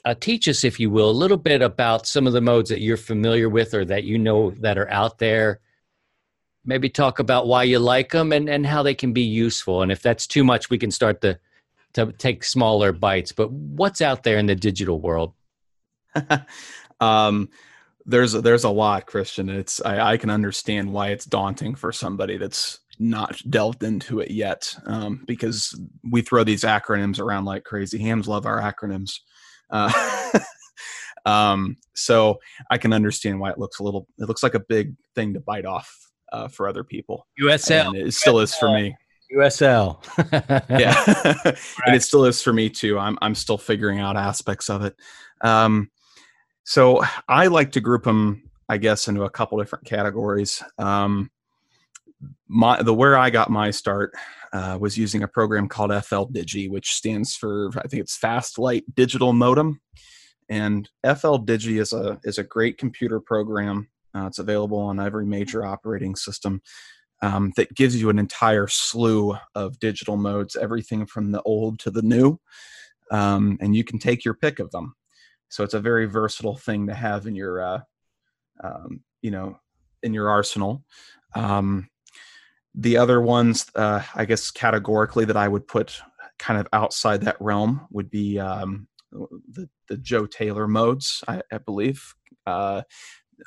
[0.04, 2.82] Uh, teach us, if you will, a little bit about some of the modes that
[2.82, 5.60] you're familiar with or that you know that are out there
[6.66, 9.82] maybe talk about why you like them and, and how they can be useful.
[9.82, 11.40] And if that's too much, we can start to,
[11.94, 13.32] to take smaller bites.
[13.32, 15.34] But what's out there in the digital world?
[17.00, 17.50] um,
[18.06, 19.50] there's there's a lot, Christian.
[19.50, 24.32] It's I, I, can understand why it's daunting for somebody that's not delved into it
[24.32, 28.00] yet, um, because we throw these acronyms around like crazy.
[28.00, 29.20] Hams love our acronyms.
[29.70, 29.92] Uh,
[31.26, 32.40] um, so
[32.72, 34.08] I can understand why it looks a little.
[34.18, 37.28] It looks like a big thing to bite off uh, for other people.
[37.42, 37.88] USL.
[37.88, 38.96] And it still is for me.
[39.36, 40.04] USL.
[40.70, 41.04] yeah,
[41.86, 42.98] and it still is for me too.
[42.98, 44.96] I'm I'm still figuring out aspects of it.
[45.42, 45.92] Um,
[46.64, 50.64] so I like to group them, I guess, into a couple different categories.
[50.78, 51.30] Um,
[52.48, 54.14] my the where I got my start
[54.52, 58.58] uh, was using a program called FL Digi, which stands for I think it's Fast
[58.58, 59.80] Light Digital Modem.
[60.50, 65.26] And FL Digi is a is a great computer program uh, it's available on every
[65.26, 66.62] major operating system.
[67.22, 71.92] Um, that gives you an entire slew of digital modes, everything from the old to
[71.92, 72.40] the new,
[73.12, 74.96] um, and you can take your pick of them.
[75.50, 77.80] So it's a very versatile thing to have in your, uh,
[78.64, 79.60] um, you know,
[80.02, 80.86] in your arsenal.
[81.36, 81.90] Um,
[82.74, 86.02] the other ones, uh, I guess, categorically that I would put
[86.38, 91.58] kind of outside that realm would be um, the the Joe Taylor modes, I, I
[91.58, 92.16] believe.
[92.46, 92.84] Uh,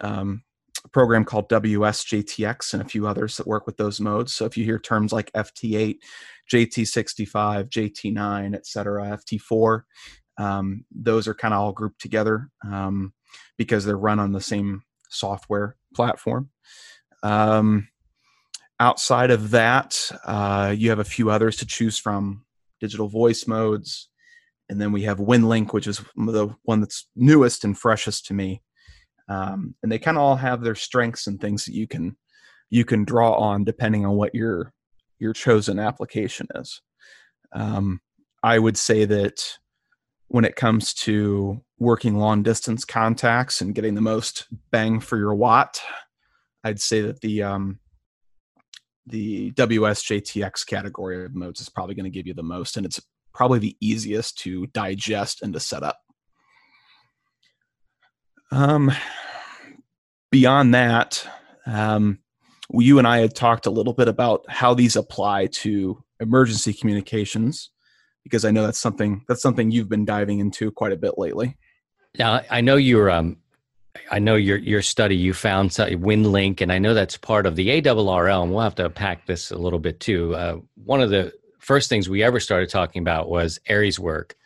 [0.01, 0.42] um,
[0.84, 4.34] a program called WSJTX and a few others that work with those modes.
[4.34, 5.98] So if you hear terms like FT8,
[6.52, 9.82] JT65, JT9, etc., FT4,
[10.38, 13.12] um, those are kind of all grouped together um,
[13.56, 16.50] because they're run on the same software platform.
[17.22, 17.88] Um,
[18.80, 22.44] outside of that, uh, you have a few others to choose from
[22.80, 24.08] digital voice modes.
[24.68, 28.62] And then we have WinLink, which is the one that's newest and freshest to me
[29.28, 32.16] um, and they kind of all have their strengths and things that you can
[32.70, 34.72] you can draw on depending on what your
[35.18, 36.80] your chosen application is.
[37.52, 38.00] Um,
[38.42, 39.58] I would say that
[40.28, 45.35] when it comes to working long distance contacts and getting the most bang for your
[45.35, 45.80] watt,
[46.64, 47.78] I'd say that the um,
[49.06, 53.00] the WSJTX category of modes is probably going to give you the most, and it's
[53.35, 55.98] probably the easiest to digest and to set up.
[58.52, 58.92] Um,
[60.30, 61.26] beyond that,
[61.64, 62.18] um,
[62.70, 67.70] you and I had talked a little bit about how these apply to emergency communications,
[68.24, 71.56] because I know that's something that's something you've been diving into quite a bit lately.
[72.18, 73.10] Now, I know you're.
[73.10, 73.38] Um,
[74.10, 75.16] I know your your study.
[75.16, 78.42] You found WinLink, and I know that's part of the ARRL.
[78.42, 80.34] And we'll have to pack this a little bit too.
[80.34, 84.36] Uh, one of the first things we ever started talking about was ARES work,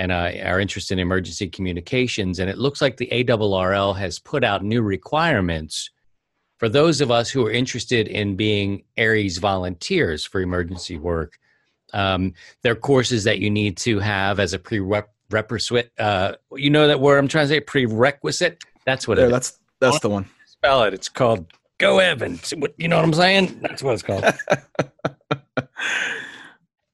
[0.00, 2.38] and uh, our interest in emergency communications.
[2.38, 5.90] And it looks like the ARRL has put out new requirements
[6.56, 11.38] for those of us who are interested in being ARES volunteers for emergency work.
[11.92, 12.32] Um,
[12.62, 15.92] there are courses that you need to have as a prerequisite.
[15.98, 18.64] Uh, you know that word I'm trying to say prerequisite.
[18.86, 19.30] That's what it is.
[19.30, 20.30] That's that's the one.
[20.46, 20.94] Spell it.
[20.94, 22.54] It's called Go Evans.
[22.78, 23.60] You know what I'm saying?
[23.60, 24.24] That's what it's called.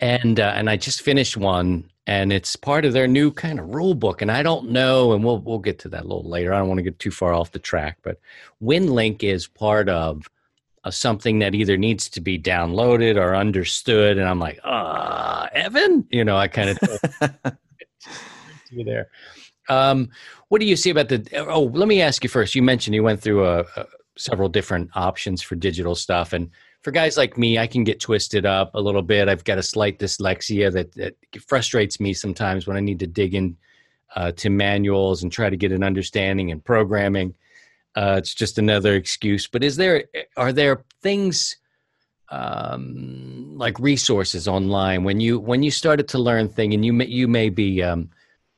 [0.00, 3.74] and uh, and I just finished one and it's part of their new kind of
[3.74, 4.22] rule book.
[4.22, 6.54] And I don't know, and we'll we'll get to that a little later.
[6.54, 8.20] I don't want to get too far off the track, but
[8.62, 10.28] WinLink is part of
[10.84, 14.18] uh, something that either needs to be downloaded or understood.
[14.18, 17.56] And I'm like, ah, Evan, you know, I kind of
[18.70, 19.08] you there.
[19.68, 20.10] Um,
[20.48, 21.26] what do you see about the?
[21.48, 22.54] Oh, let me ask you first.
[22.54, 26.50] You mentioned you went through a, a, several different options for digital stuff, and
[26.82, 29.28] for guys like me, I can get twisted up a little bit.
[29.28, 33.34] I've got a slight dyslexia that, that frustrates me sometimes when I need to dig
[33.34, 33.56] in
[34.14, 37.34] uh, to manuals and try to get an understanding and programming.
[37.94, 39.46] Uh, it's just another excuse.
[39.46, 40.04] But is there
[40.36, 41.56] are there things
[42.28, 47.06] um, like resources online when you when you started to learn thing and you may,
[47.06, 48.10] you may be um,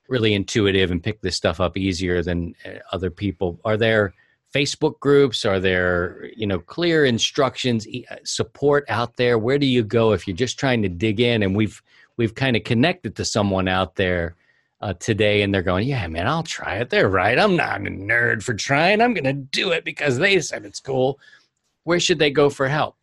[0.08, 3.60] really intuitive and pick this stuff up easier than uh, other people.
[3.64, 4.14] Are there
[4.54, 5.44] Facebook groups?
[5.44, 9.38] Are there you know clear instructions uh, support out there?
[9.38, 11.42] Where do you go if you're just trying to dig in?
[11.42, 11.82] And we've
[12.16, 14.36] we've kind of connected to someone out there
[14.80, 16.90] uh, today, and they're going, "Yeah, man, I'll try it.
[16.90, 17.38] They're right.
[17.38, 19.00] I'm not a nerd for trying.
[19.00, 21.18] I'm going to do it because they said it's cool."
[21.84, 22.96] Where should they go for help?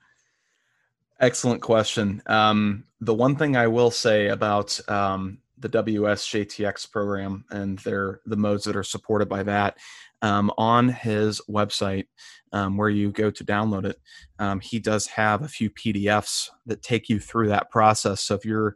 [1.20, 2.22] Excellent question.
[2.28, 8.36] Um, the one thing I will say about um, the WSJTX program and their the
[8.36, 9.78] modes that are supported by that
[10.26, 12.06] um, on his website
[12.52, 13.98] um, where you go to download it
[14.40, 18.22] um, he does have a few pdfs that take you through that process.
[18.22, 18.76] So if you're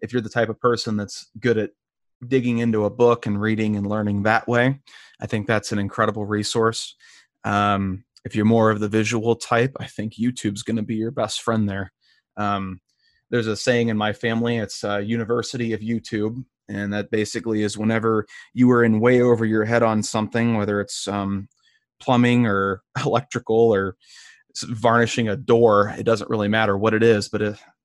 [0.00, 1.70] if you're the type of person that's good at
[2.26, 4.80] digging into a book and reading and learning that way
[5.20, 6.94] i think that's an incredible resource.
[7.44, 11.10] Um, if you're more of the visual type i think youtube's going to be your
[11.10, 11.92] best friend there.
[12.36, 12.80] Um,
[13.30, 17.76] there's a saying in my family it's uh, university of youtube and that basically is
[17.76, 21.48] whenever you are in way over your head on something whether it's um,
[22.00, 23.96] plumbing or electrical or
[24.64, 27.40] varnishing a door it doesn't really matter what it is but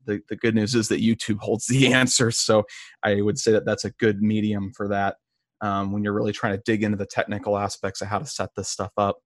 [0.05, 2.31] the, the good news is that youtube holds the answer.
[2.31, 2.63] So
[3.03, 5.15] i would say that that's a good medium for that
[5.61, 8.49] um, when you're really trying to dig into the technical aspects of how to set
[8.55, 9.17] this stuff up.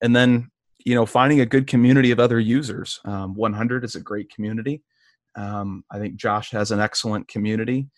[0.00, 0.50] And then
[0.84, 4.82] you know finding a good community of other users um, 100 is a great community.
[5.34, 7.88] Um, I think Josh has an excellent community.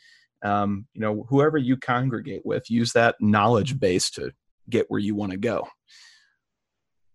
[0.44, 4.33] Um, you know, whoever you congregate with, use that knowledge base to
[4.68, 5.66] get where you want to go.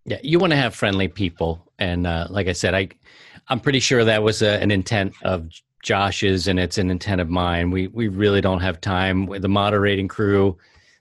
[0.05, 2.89] Yeah, you want to have friendly people, and uh, like I said, I
[3.47, 5.49] I'm pretty sure that was a, an intent of
[5.83, 7.69] Josh's, and it's an intent of mine.
[7.71, 10.57] We we really don't have time with the moderating crew.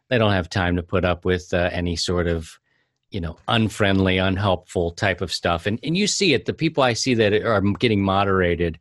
[0.08, 2.58] They don't have time to put up with uh, any sort of
[3.10, 6.92] you know unfriendly unhelpful type of stuff and and you see it the people i
[6.92, 8.78] see that are getting moderated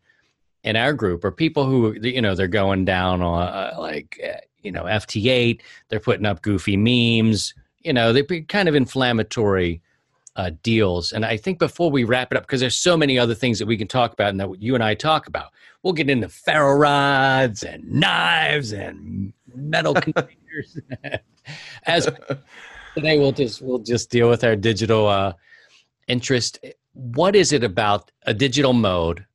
[0.68, 4.38] in our group are people who you know they're going down on uh, like uh,
[4.62, 5.62] you know FT8.
[5.88, 7.54] They're putting up goofy memes.
[7.84, 9.82] You know, they're kind of inflammatory
[10.36, 11.14] uh, deals.
[11.14, 13.66] And I think before we wrap it up, because there's so many other things that
[13.66, 15.54] we can talk about and that you and I talk about,
[15.84, 20.80] we'll get into ferro rods and knives and metal containers.
[21.86, 22.10] As
[22.94, 25.32] today, we'll just we'll just deal with our digital uh,
[26.10, 26.60] interest.
[26.92, 29.26] What is it about a digital mode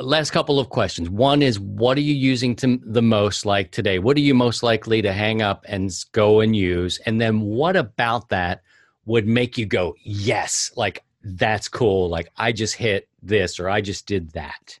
[0.00, 1.08] last couple of questions.
[1.10, 3.98] One is, what are you using to the most like today?
[3.98, 6.98] What are you most likely to hang up and go and use?
[7.06, 8.62] And then, what about that
[9.08, 12.08] would make you go, yes, like that's cool.
[12.08, 14.78] Like I just hit this or I just did that.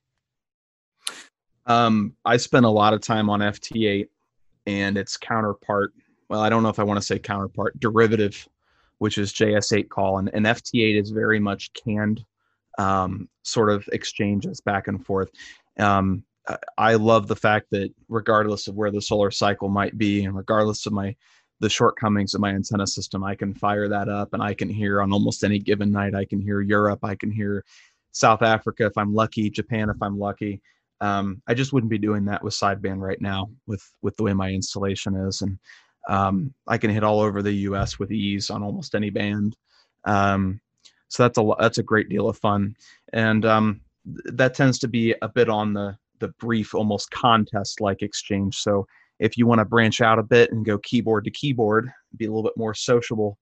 [1.64, 4.06] Um, I spent a lot of time on FT8
[4.66, 5.92] and its counterpart.
[6.28, 8.46] Well, I don't know if I want to say counterpart, derivative,
[8.98, 10.18] which is JS8 call.
[10.18, 12.24] And, and FT8 is very much canned
[12.78, 15.30] um, sort of exchanges back and forth.
[15.78, 16.24] Um,
[16.78, 20.86] I love the fact that regardless of where the solar cycle might be, and regardless
[20.86, 21.14] of my
[21.60, 25.02] the shortcomings of my antenna system, I can fire that up and I can hear
[25.02, 26.14] on almost any given night.
[26.14, 27.64] I can hear Europe, I can hear
[28.12, 30.62] South Africa if I'm lucky, Japan if I'm lucky.
[31.00, 34.32] Um, I just wouldn't be doing that with sideband right now with with the way
[34.32, 35.58] my installation is, and
[36.08, 37.98] um, I can hit all over the U.S.
[37.98, 39.56] with ease on almost any band.
[40.04, 40.60] Um,
[41.08, 42.76] so that's a that's a great deal of fun,
[43.12, 48.02] and um, that tends to be a bit on the the brief, almost contest like
[48.02, 48.56] exchange.
[48.56, 48.86] So
[49.18, 52.28] if you want to branch out a bit and go keyboard to keyboard, be a
[52.28, 53.38] little bit more sociable,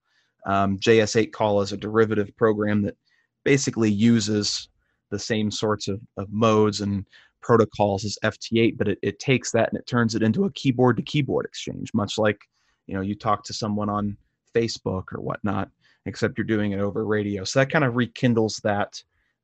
[0.46, 2.96] um, JS8 Call is a derivative program that
[3.44, 4.68] basically uses
[5.10, 7.06] the same sorts of, of modes and
[7.40, 10.96] protocols as FT8, but it, it takes that and it turns it into a keyboard
[10.96, 12.40] to keyboard exchange, much like
[12.86, 14.16] you know you talk to someone on
[14.54, 15.70] Facebook or whatnot
[16.06, 17.44] except you're doing it over radio.
[17.44, 19.02] So that kind of rekindles that,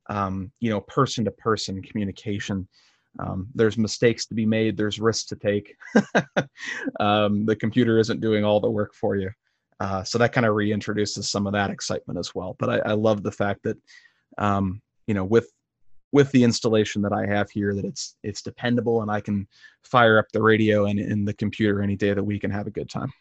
[0.08, 2.66] um, you know, person to person communication.
[3.18, 4.76] Um, there's mistakes to be made.
[4.76, 5.76] There's risks to take.
[7.00, 9.30] um, the computer isn't doing all the work for you.
[9.80, 12.56] Uh, so that kind of reintroduces some of that excitement as well.
[12.58, 13.76] But I, I love the fact that,
[14.38, 15.50] um, you know, with
[16.12, 19.48] with the installation that I have here that it's it's dependable and I can
[19.82, 22.66] fire up the radio and, and the computer any day of the week and have
[22.66, 23.12] a good time.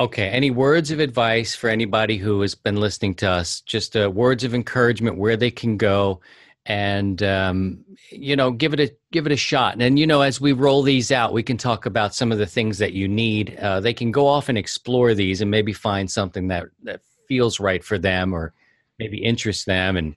[0.00, 0.28] Okay.
[0.28, 3.60] Any words of advice for anybody who has been listening to us?
[3.60, 6.20] Just uh, words of encouragement where they can go,
[6.66, 9.80] and um, you know, give it a give it a shot.
[9.80, 12.46] And you know, as we roll these out, we can talk about some of the
[12.46, 13.56] things that you need.
[13.56, 17.60] Uh, they can go off and explore these, and maybe find something that that feels
[17.60, 18.52] right for them, or
[18.98, 20.16] maybe interests them, and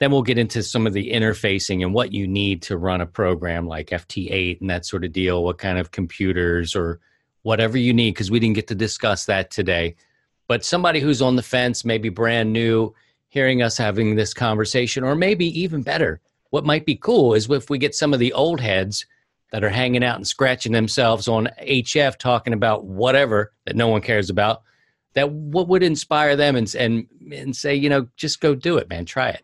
[0.00, 3.06] then we'll get into some of the interfacing and what you need to run a
[3.06, 5.44] program like FT8 and that sort of deal.
[5.44, 6.98] What kind of computers or
[7.42, 9.96] whatever you need, because we didn't get to discuss that today.
[10.48, 12.94] But somebody who's on the fence, maybe brand new,
[13.28, 16.20] hearing us having this conversation, or maybe even better,
[16.50, 19.06] what might be cool is if we get some of the old heads
[19.52, 24.02] that are hanging out and scratching themselves on HF talking about whatever that no one
[24.02, 24.62] cares about,
[25.14, 28.88] that what would inspire them and, and, and say, you know, just go do it,
[28.88, 29.42] man, try it.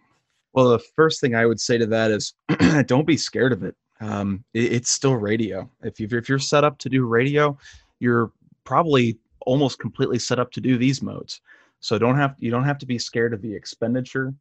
[0.52, 2.34] Well, the first thing I would say to that is
[2.86, 3.76] don't be scared of it.
[4.00, 4.72] Um, it.
[4.72, 5.70] It's still radio.
[5.82, 7.58] If, you if you're set up to do radio,
[7.98, 8.32] you're
[8.64, 11.40] probably almost completely set up to do these modes.
[11.80, 14.34] So don't have you don't have to be scared of the expenditure.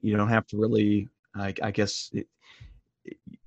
[0.00, 2.26] You don't have to really, I, I guess, it,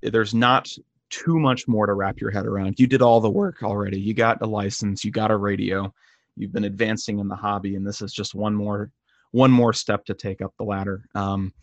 [0.01, 0.69] it, there's not
[1.09, 2.79] too much more to wrap your head around.
[2.79, 3.99] You did all the work already.
[3.99, 5.05] You got a license.
[5.05, 5.93] You got a radio.
[6.35, 8.91] You've been advancing in the hobby, and this is just one more
[9.31, 11.05] one more step to take up the ladder.
[11.15, 11.53] Um,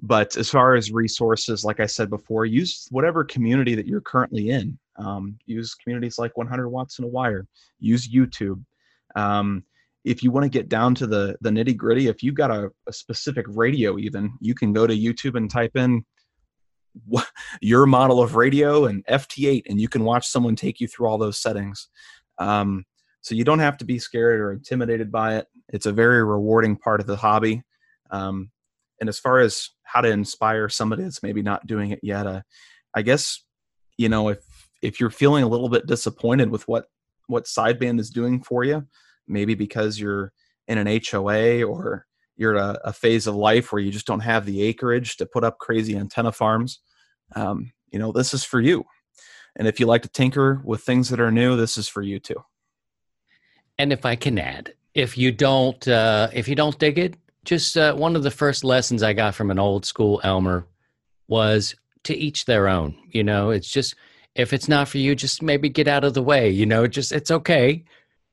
[0.00, 4.50] but as far as resources like i said before use whatever community that you're currently
[4.50, 4.78] in.
[4.98, 7.46] Um, use communities like 100 watts and a wire.
[7.78, 8.64] Use youtube.
[9.14, 9.64] Um,
[10.04, 12.70] if you want to get down to the the nitty gritty if you've got a,
[12.86, 16.04] a, specific radio even you can go to youtube and type in
[17.60, 21.18] your model of radio and ft8 and you can watch someone take you through all
[21.18, 21.88] those settings.
[22.38, 22.84] Um,
[23.20, 25.46] so you don't have to be scared or intimidated by it.
[25.72, 27.62] It's a very rewarding part of the hobby.
[28.10, 28.50] Um,
[29.00, 32.42] and as far as how to inspire somebody that's maybe not doing it yet, uh,
[32.94, 33.42] I guess
[33.96, 34.44] you know if
[34.82, 36.86] if you're feeling a little bit disappointed with what
[37.28, 38.86] what sideband is doing for you,
[39.26, 40.32] maybe because you're
[40.68, 42.06] in an HOA or
[42.36, 45.42] you're a, a, phase of life where you just don't have the acreage to put
[45.42, 46.80] up crazy antenna farms.
[47.34, 48.84] Um, you know, this is for you.
[49.56, 52.18] And if you like to tinker with things that are new, this is for you
[52.18, 52.42] too.
[53.78, 57.16] And if I can add, if you don't, uh, if you don't dig it,
[57.46, 60.66] just uh, one of the first lessons I got from an old school Elmer
[61.28, 61.74] was
[62.04, 62.96] to each their own.
[63.10, 63.94] You know, it's just
[64.34, 66.50] if it's not for you, just maybe get out of the way.
[66.50, 67.84] You know, just it's okay.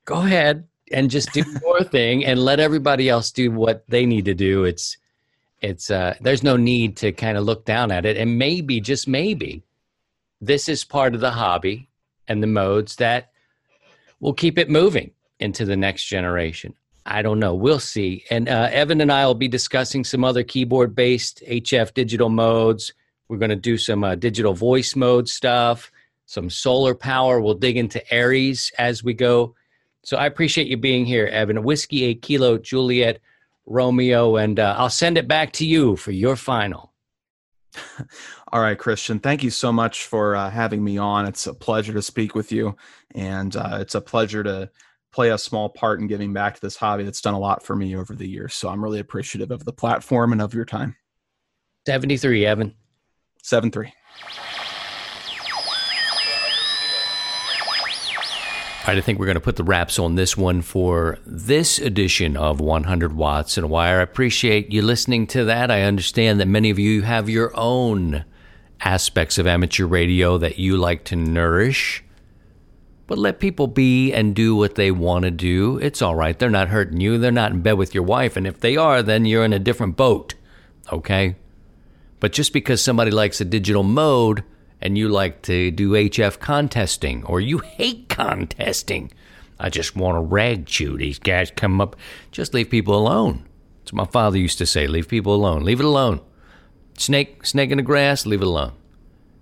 [0.04, 4.26] Go ahead and just do your thing and let everybody else do what they need
[4.26, 4.64] to do.
[4.64, 4.98] It's
[5.62, 8.16] it's uh there's no need to kind of look down at it.
[8.16, 9.62] And maybe, just maybe,
[10.40, 11.88] this is part of the hobby
[12.28, 13.30] and the modes that
[14.20, 16.74] will keep it moving into the next generation.
[17.06, 17.54] I don't know.
[17.54, 18.24] We'll see.
[18.30, 22.94] And uh, Evan and I will be discussing some other keyboard based HF digital modes.
[23.28, 25.90] We're going to do some uh, digital voice mode stuff,
[26.26, 27.40] some solar power.
[27.40, 29.54] We'll dig into ARES as we go.
[30.02, 31.62] So I appreciate you being here, Evan.
[31.62, 33.20] Whiskey 8 Kilo Juliet
[33.66, 34.36] Romeo.
[34.36, 36.92] And uh, I'll send it back to you for your final.
[38.52, 39.18] All right, Christian.
[39.18, 41.26] Thank you so much for uh, having me on.
[41.26, 42.76] It's a pleasure to speak with you,
[43.14, 44.70] and uh, it's a pleasure to
[45.14, 47.76] play a small part in giving back to this hobby that's done a lot for
[47.76, 48.54] me over the years.
[48.54, 50.96] So I'm really appreciative of the platform and of your time.
[51.86, 52.74] 73, Evan.
[53.42, 53.86] 7 3.
[53.86, 53.92] All
[58.88, 62.36] right, I think we're going to put the wraps on this one for this edition
[62.36, 64.00] of 100 Watts and a Wire.
[64.00, 65.70] I appreciate you listening to that.
[65.70, 68.24] I understand that many of you have your own
[68.80, 72.03] aspects of amateur radio that you like to nourish.
[73.06, 75.78] But let people be and do what they want to do.
[75.78, 76.38] It's all right.
[76.38, 77.18] They're not hurting you.
[77.18, 78.36] They're not in bed with your wife.
[78.36, 80.34] And if they are, then you're in a different boat.
[80.90, 81.36] Okay?
[82.18, 84.42] But just because somebody likes a digital mode
[84.80, 89.10] and you like to do HF contesting or you hate contesting,
[89.60, 90.96] I just want to rag chew.
[90.96, 91.96] These guys come up.
[92.30, 93.44] Just leave people alone.
[93.80, 94.86] That's what my father used to say.
[94.86, 95.62] Leave people alone.
[95.62, 96.20] Leave it alone.
[96.96, 98.72] Snake, snake in the grass, leave it alone.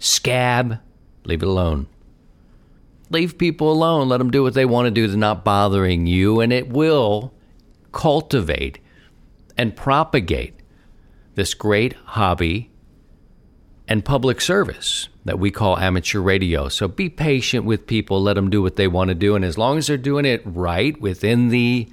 [0.00, 0.80] Scab,
[1.24, 1.86] leave it alone
[3.12, 4.08] leave people alone.
[4.08, 5.06] Let them do what they want to do.
[5.06, 6.40] They're not bothering you.
[6.40, 7.32] And it will
[7.92, 8.78] cultivate
[9.56, 10.54] and propagate
[11.34, 12.70] this great hobby
[13.88, 16.68] and public service that we call amateur radio.
[16.68, 18.22] So be patient with people.
[18.22, 19.36] Let them do what they want to do.
[19.36, 21.88] And as long as they're doing it right within the